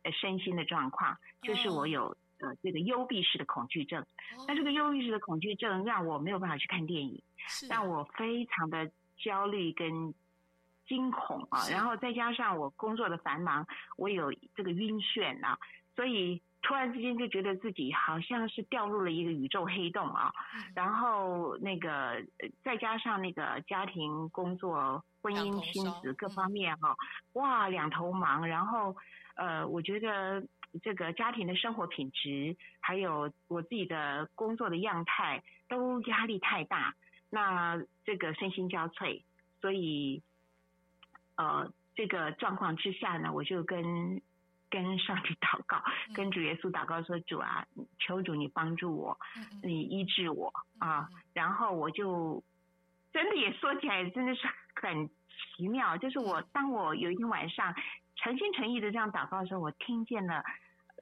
[0.02, 4.02] 呃身心的状况，就是我有呃这个幽闭式的恐惧症。
[4.48, 7.22] 那这个幽闭式的恐惧症让我没有办法去看电影，
[7.68, 10.14] 让我非常的焦虑跟
[10.88, 11.68] 惊恐啊。
[11.70, 13.66] 然后再加上我工作的繁忙，
[13.98, 15.58] 我有这个晕眩啊，
[15.94, 16.40] 所以。
[16.64, 20.32] 突然之间就觉得自己好像是掉入了一个宇宙黑洞啊，
[20.74, 22.24] 然后那个
[22.62, 26.96] 再加上那个家庭、工作、婚姻、亲子各方面哈，
[27.34, 28.48] 哇，两头忙。
[28.48, 28.96] 然后
[29.36, 30.42] 呃，我觉得
[30.82, 36.94] 这个家庭的生活品质，还有我自己的工作的样态，都压力太大。
[37.28, 39.22] 那这个身心交瘁，
[39.60, 40.22] 所以
[41.36, 44.22] 呃，这个状况之下呢，我就跟。
[44.70, 45.82] 跟上帝祷告，
[46.14, 47.66] 跟主耶稣祷告说：“主啊，
[47.98, 49.18] 求主你帮助我，
[49.62, 52.42] 你医治我啊！”然后我就
[53.12, 55.08] 真的也说起来，真的是很
[55.56, 55.96] 奇妙。
[55.96, 57.74] 就是我当我有一天晚上
[58.16, 60.42] 诚心诚意的这样祷告的时候，我听见了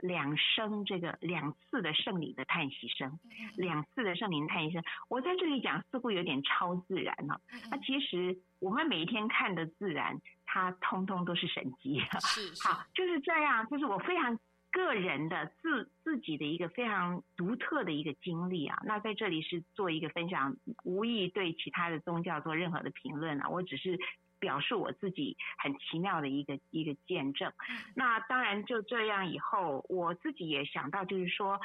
[0.01, 3.19] 两声这个两次的圣灵的叹息声，
[3.57, 4.83] 两次的圣灵叹息声。
[5.09, 7.41] 我在这里讲似乎有点超自然了，
[7.71, 10.21] 那其实我们每一天看的自然。
[10.55, 14.39] 它通通都是神迹， 是好，就是这样，就是我非常
[14.71, 18.79] 个人的自自己的一个非常独特的一个经历啊。
[18.85, 23.99] 那在这里是做一个分享，无意对其他的宗教做任何的评论啊，我只是
[24.43, 27.53] 表示我自己很奇妙的一个一个见证。
[27.95, 31.61] 那当然就这样以后，我自己也想到，就是说，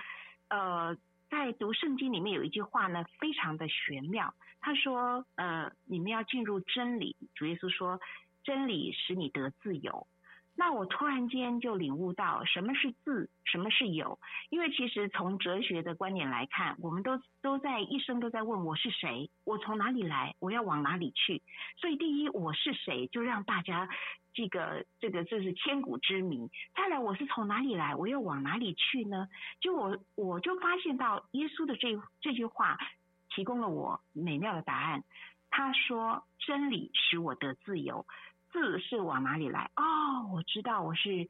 [0.49, 0.95] 呃，
[1.27, 4.31] 在读圣经里面有一句话呢，非常的玄妙。
[4.61, 7.15] 他说，呃，你们要进入真理。
[7.33, 7.99] 主耶稣说，
[8.43, 10.05] 真理使你得自由。
[10.59, 14.17] 那我突然间就领悟到什么是自，什么是有。
[14.49, 21.43] 因为其实从哲学的观点来看，我们都都在一生都在问我是谁，我从哪里来，我要往哪里去。
[21.77, 23.87] 所以第一我是谁，就让大家
[24.33, 26.49] 这个这个这是千古之谜。
[26.75, 29.29] 再来我是从哪里来，我又往哪里去呢？
[29.61, 32.79] 就我我就发现到耶稣的这这句话
[33.29, 35.03] 提供了我美妙的答案。
[35.51, 38.07] 他说真理使我得自由。
[38.51, 39.69] 自是往哪里来？
[39.75, 41.27] 哦，我知道我是，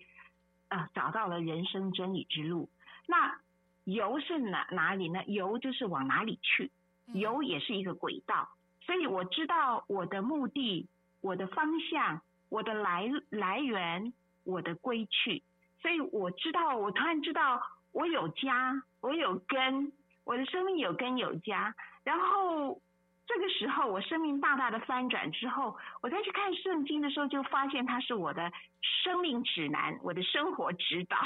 [0.70, 2.70] 呃，找到了人生真理之路。
[3.06, 3.40] 那
[3.84, 5.24] 由是哪哪里呢？
[5.26, 6.72] 由就是往哪里去，
[7.14, 8.50] 由也是一个轨道。
[8.82, 10.88] 所以我知道我的目的、
[11.22, 14.14] 我的方向、我的来来源、
[14.44, 15.44] 我的归去。
[15.82, 17.62] 所以我知道，我突然知道
[17.92, 19.92] 我有家，我有根，
[20.24, 21.76] 我的生命有根有家。
[22.04, 22.82] 然后。
[23.28, 28.52] 这个时候，我生命大大的翻转之后，我再去看圣经的时候，就发现它是我的
[28.82, 31.18] 生命指南，我的生活指导。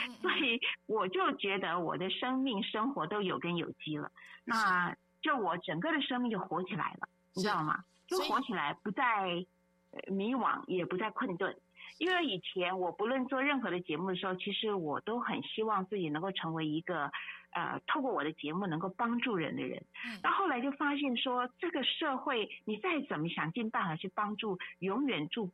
[0.20, 4.10] 所以我就觉得我的生命生活都有根有基了。
[4.44, 7.82] 那就我整个的生命就活起来了，你知道吗？
[8.06, 9.44] 就活起来，不再
[10.08, 11.56] 迷惘，也不再困顿。
[11.98, 17.10] 因为以前我不论做任何的节目的时候，其实我都很希望自己能够成为一个。
[17.52, 19.82] 呃，透过我的节目能够帮助人的人，
[20.22, 25.50] 到后来就发现说，这个社会你再怎么想尽办法去帮助，永远助，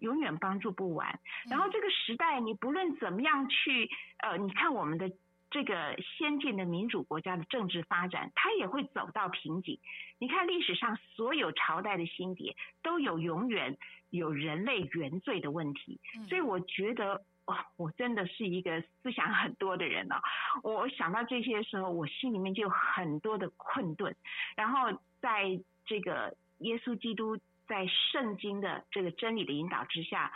[0.00, 1.20] 永远帮助不完。
[1.48, 3.88] 然后这个时代，你不论怎么样去，
[4.24, 5.12] 呃，你看我们的
[5.48, 9.78] 这个先进的民主国家的政治发展，它也会走到瓶颈。
[10.18, 13.78] 你看历史上所有朝代的兴迭，都有永远
[14.16, 16.00] 有人类原罪的问题。
[16.28, 17.24] 所以我觉得。
[17.46, 20.16] 哇，我真的是一个思想很多的人哦。
[20.62, 24.16] 我想到这些时候，我心里面就有很多的困顿。
[24.56, 27.36] 然后在这个耶稣基督
[27.68, 30.32] 在圣经的这个真理的引导之下，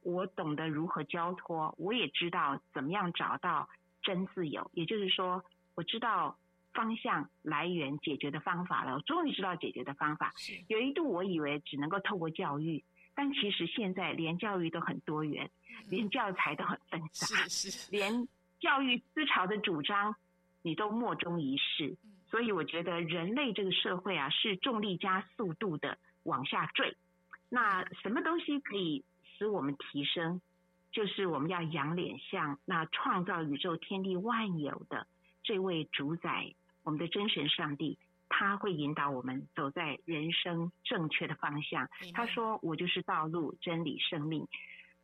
[0.00, 3.68] 我懂得如何交托，我也知道怎么样找到
[4.00, 4.70] 真自由。
[4.72, 6.38] 也就是说，我知道
[6.72, 8.94] 方向、来源、解决的方法了。
[8.94, 10.32] 我终于知道解决的方法。
[10.68, 12.82] 有一度我以为只能够透过教育。
[13.16, 15.50] 但其实现在连教育都很多元，
[15.88, 18.28] 连教材都很分散，是是， 连
[18.60, 20.14] 教育思潮的主张
[20.62, 21.96] 你都莫衷一是。
[22.28, 26.94] 所以我觉得人类这个社会啊，是重力加速度的往下坠。
[27.48, 30.40] 那什么东西可以使我们提升？
[30.92, 35.06] 就是我们要仰脸向那创造宇宙天地万有的
[35.42, 36.52] 这位主宰，
[36.82, 37.98] 我们的真神上帝。
[38.28, 41.88] 他会引导我们走在人生正确的方向。
[42.12, 44.46] 他说：“我就是道路、真理、生命。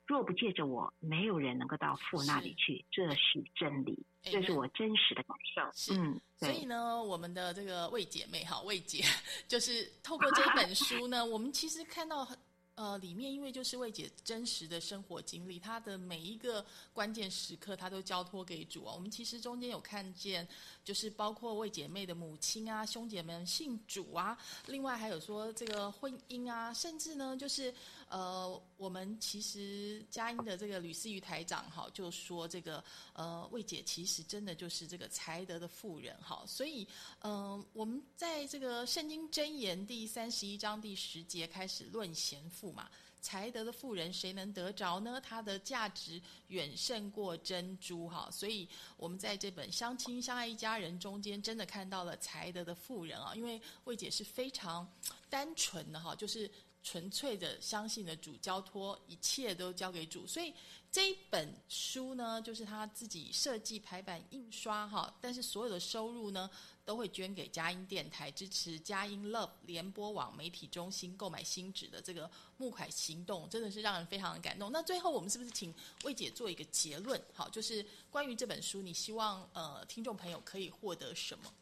[0.06, 2.84] 若不借着我，没有人能够到父那里去。
[2.90, 5.62] 这是真理，这是我真实的感受。”
[5.94, 9.04] 嗯，所以呢，我们的这个魏姐妹哈，魏姐
[9.48, 12.36] 就是透过这本书呢，我们其实看到很。
[12.74, 18.94] 呃，里面因为就是魏姐真实的生活经历，她的每一个关键时刻，她都交托给主啊。
[18.94, 20.48] 我们其实中间有看见，
[20.82, 27.74] 就是包括魏姐妹的母亲啊、兄姐们信主啊，另外还有说这个婚姻啊，甚至呢，就是
[28.12, 32.84] 呃，我们其实佳音的这个吕思瑜台长哈，就说这个
[33.14, 36.44] 呃，魏姐其实真的就是这个才德的妇人哈。
[36.46, 36.86] 所以
[37.20, 42.42] 嗯，我们在这个圣经箴言第三十一章第十节开始论贤。
[42.52, 42.86] 富嘛，
[43.22, 45.18] 才德的富人谁能得着呢？
[45.22, 53.34] 他的价值远胜过珍珠哈，所以我们在这本相亲相爱一家人中间，真的看到了才德的富人啊。
[53.34, 54.86] 因为魏姐是非常
[55.30, 56.50] 单纯的哈，就是
[56.82, 60.52] 纯粹的相信的主，交托一切都交给主，所以
[60.90, 66.50] 这一本书呢，就是他自己设计排版印刷哈，但是所有的收入呢。
[66.84, 74.72] 都会捐给佳音电台，支持佳音 Love 联播网媒体中心购买新纸的这个募款行动，真的是让人非常的感动。
[74.72, 75.72] 那最后，我们是不是请
[76.02, 77.22] 魏姐做一个结论？
[77.32, 81.52] 好，就是关于这本书，你希望呃听众朋友可以获得什么？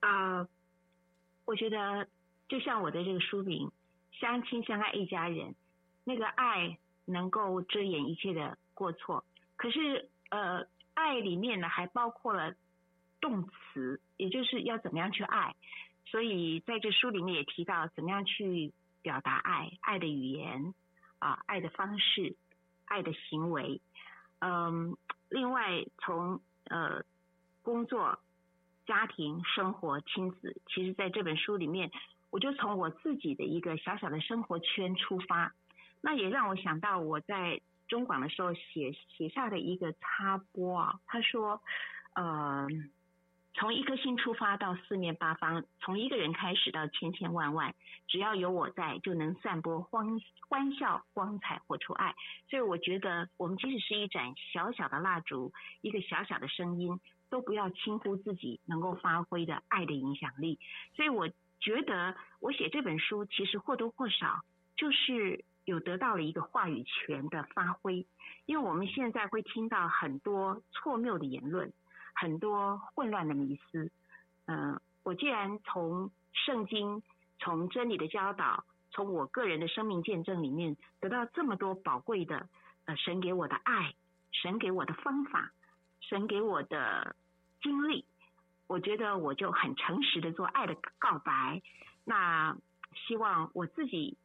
[0.00, 0.48] 啊，
[1.44, 2.04] 我觉得
[2.50, 3.72] 就像我的这个书名
[4.12, 5.54] “相亲相爱一家人”，
[6.04, 6.76] 那个爱
[7.06, 9.24] 能够遮掩一切的过错。
[9.56, 12.54] 可是呃，爱里面呢，还包括了。
[13.22, 15.54] 动词，也就是要怎么样去爱，
[16.06, 18.72] 所以在这书里面也提到怎么样去
[19.02, 20.72] 表达爱，爱的语言
[21.18, 22.34] 啊，爱的方式，
[22.86, 23.82] 爱的行为，
[24.38, 24.96] 嗯，
[25.28, 26.40] 另外从
[26.70, 27.04] 呃
[27.60, 28.18] 工作、
[28.86, 31.90] 家庭、生活、亲子，其实在这本书里面，
[32.30, 35.54] 我就从我自己的一个小小的生活圈出发，
[36.00, 41.60] 那也让我想到我在中广的时候写写下的一个插播啊，他说，
[42.14, 42.68] 呃。
[43.52, 47.74] 从一颗心出发到四面八方，从一个人开始到千千万万，
[48.06, 52.14] 只要有我在，就能散播欢欢笑、光彩，活出爱。
[52.48, 60.60] 所以我觉得，我们即使是一盏小小的蜡烛，一个小小的声音，都不要轻忽自己能够发挥的爱的影响力。
[60.94, 61.28] 所以我
[61.60, 64.40] 觉得，我写这本书其实或多或少
[64.76, 68.06] 就是有得到了一个话语权的发挥，
[68.46, 71.72] 因为我们现在会听到很多错谬的言论。
[72.12, 73.90] 很多混乱的迷思，
[74.44, 77.02] 嗯，我既然从圣经、
[77.38, 82.48] 从真理的教导、从我个人的生命见证里面得到这么多宝贵的，
[82.84, 83.94] 呃，神给我的爱，
[84.32, 85.52] 神给我的方法，
[86.00, 87.16] 神给我的
[87.62, 88.04] 经历，
[88.70, 91.60] 我觉得我就很诚实的做爱的告白。
[92.04, 92.56] 那
[92.94, 94.16] 希望我自己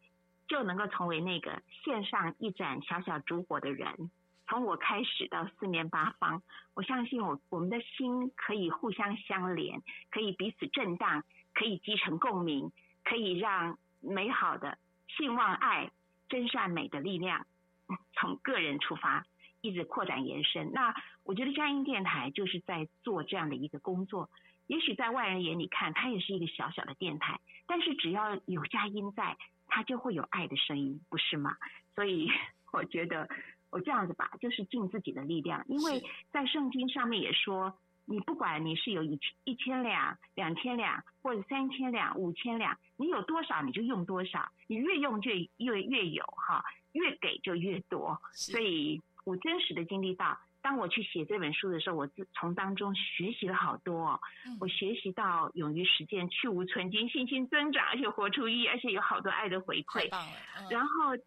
[0.47, 4.11] 就能够成为那个献上一盏小小烛火的人。
[4.47, 6.43] 从我开始到四面八方，
[6.75, 9.81] 我相信我我们的心可以互相相连，
[10.11, 11.23] 可以彼此震荡，
[11.55, 12.71] 可以集成共鸣，
[13.03, 14.77] 可以让美好的
[15.07, 15.89] 信望爱
[16.29, 17.47] 真善美的力量
[18.13, 19.25] 从个人出发，
[19.65, 20.71] 一直扩展延伸。
[20.71, 20.93] 那
[21.23, 24.29] 我觉得佳音电台就是在做这样的一个工作。
[24.67, 29.37] 也许在外人眼里看，它也是一个小小的电台，但是只要有佳音在，
[29.67, 31.57] 它就会有爱的声音，不是吗？
[31.95, 32.29] 所以
[32.71, 33.27] 我觉得。
[33.71, 36.01] 我这样子吧，就是尽自己的力量，因为
[36.31, 46.63] 在圣经上面也说，你不管你是有一一千两、两千两，或者三千两、五千两，你有多少你就用多少，你越用就越越有哈，
[46.93, 48.17] 越给就越多。
[48.31, 54.19] 所以我真实的经历到，当我去写这本书的时候，我自从当中学习了好多。
[54.61, 60.09] 我学习到勇于实践，去无存精，信心增长，而且活出意义，而且有好多爱的回馈。
[60.71, 61.17] 然后。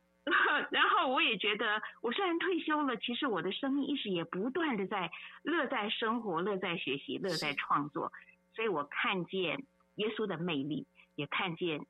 [0.70, 5.10] 然后我也觉得，我虽然退休了，其实我的生命意识也不断的在
[5.42, 8.12] 乐在生活、乐在学习、乐在创作。
[8.54, 11.80] 所以我看见耶稣的魅力，也看见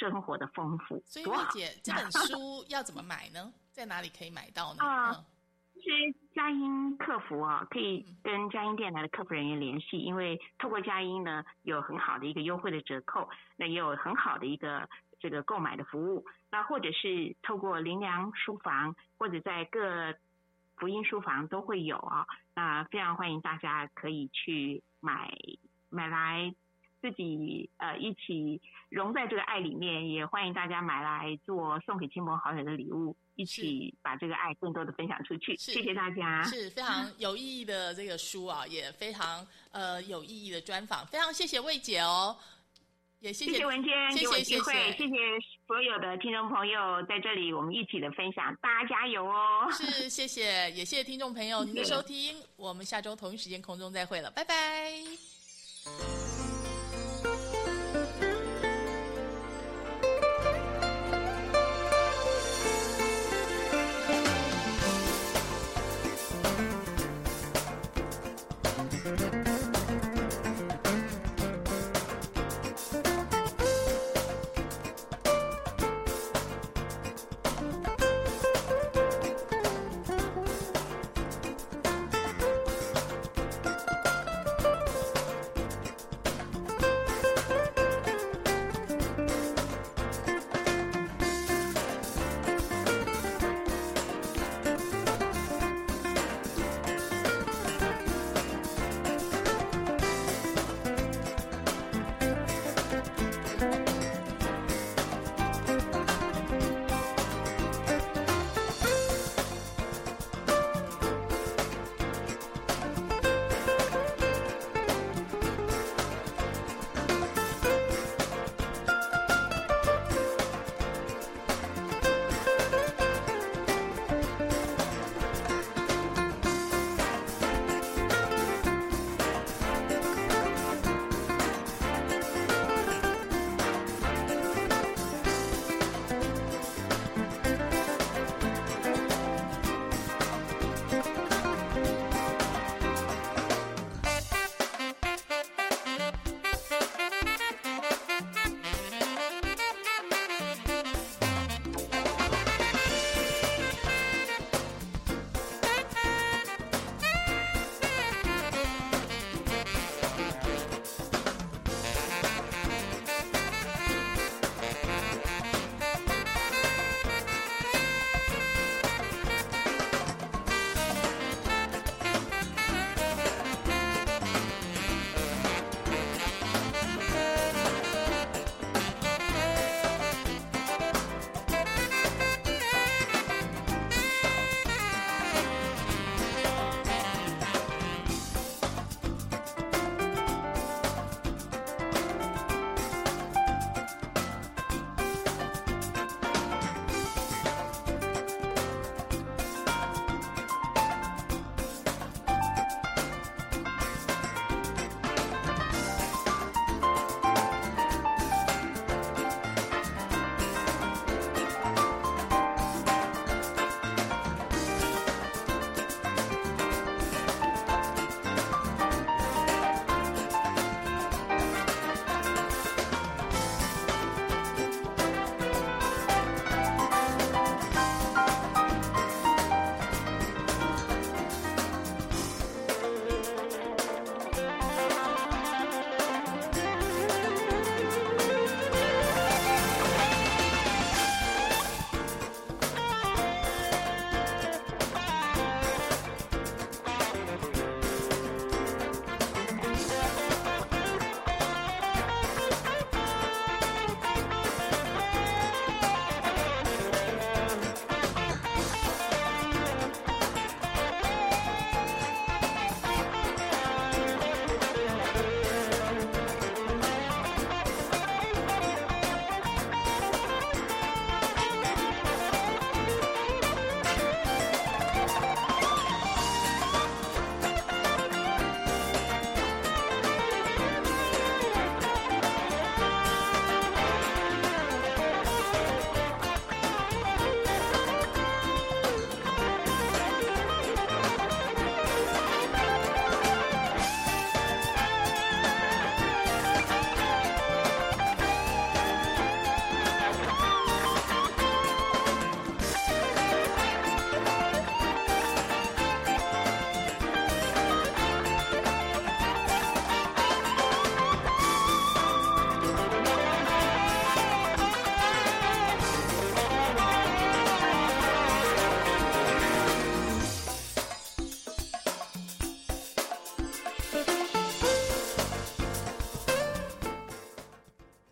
[0.00, 1.00] 生活的丰富。
[1.06, 3.52] 所以，魏姐，这本书要怎么买呢？
[3.70, 4.82] 在哪里可以买到呢？
[4.82, 5.20] 啊，其
[5.90, 14.88] 实佳音客服啊，可以跟佳音电台的客服人员联系，因为透过佳音呢，有很好的一个优惠的折扣，那也有很好的一个。
[15.18, 20.14] 这个购买的服务，那或者是透过林良书房，或者在各
[20.76, 22.26] 福音书房都会有啊。
[22.54, 25.34] 那非常欢迎大家可以去买
[25.88, 26.54] 买来
[27.00, 28.60] 自己呃一起
[28.90, 35.56] 融在这个爱里面，也欢迎大家买来做送给亲朋好友的礼物，一起把这个爱更多的分享出去。
[35.56, 42.36] 谢谢大家，是非常有意义的这个书啊，也非常呃有意义的专访，非常谢谢魏姐哦。
[43.20, 45.14] 也谢谢文娟给我机会，谢谢
[45.66, 49.66] 所有的听众朋友在这里，我们一起的分享，大家加油哦！
[49.72, 54.92] 是，谢谢，也谢谢听众朋友您的收听，我们下周同一时间空中再会了，拜拜。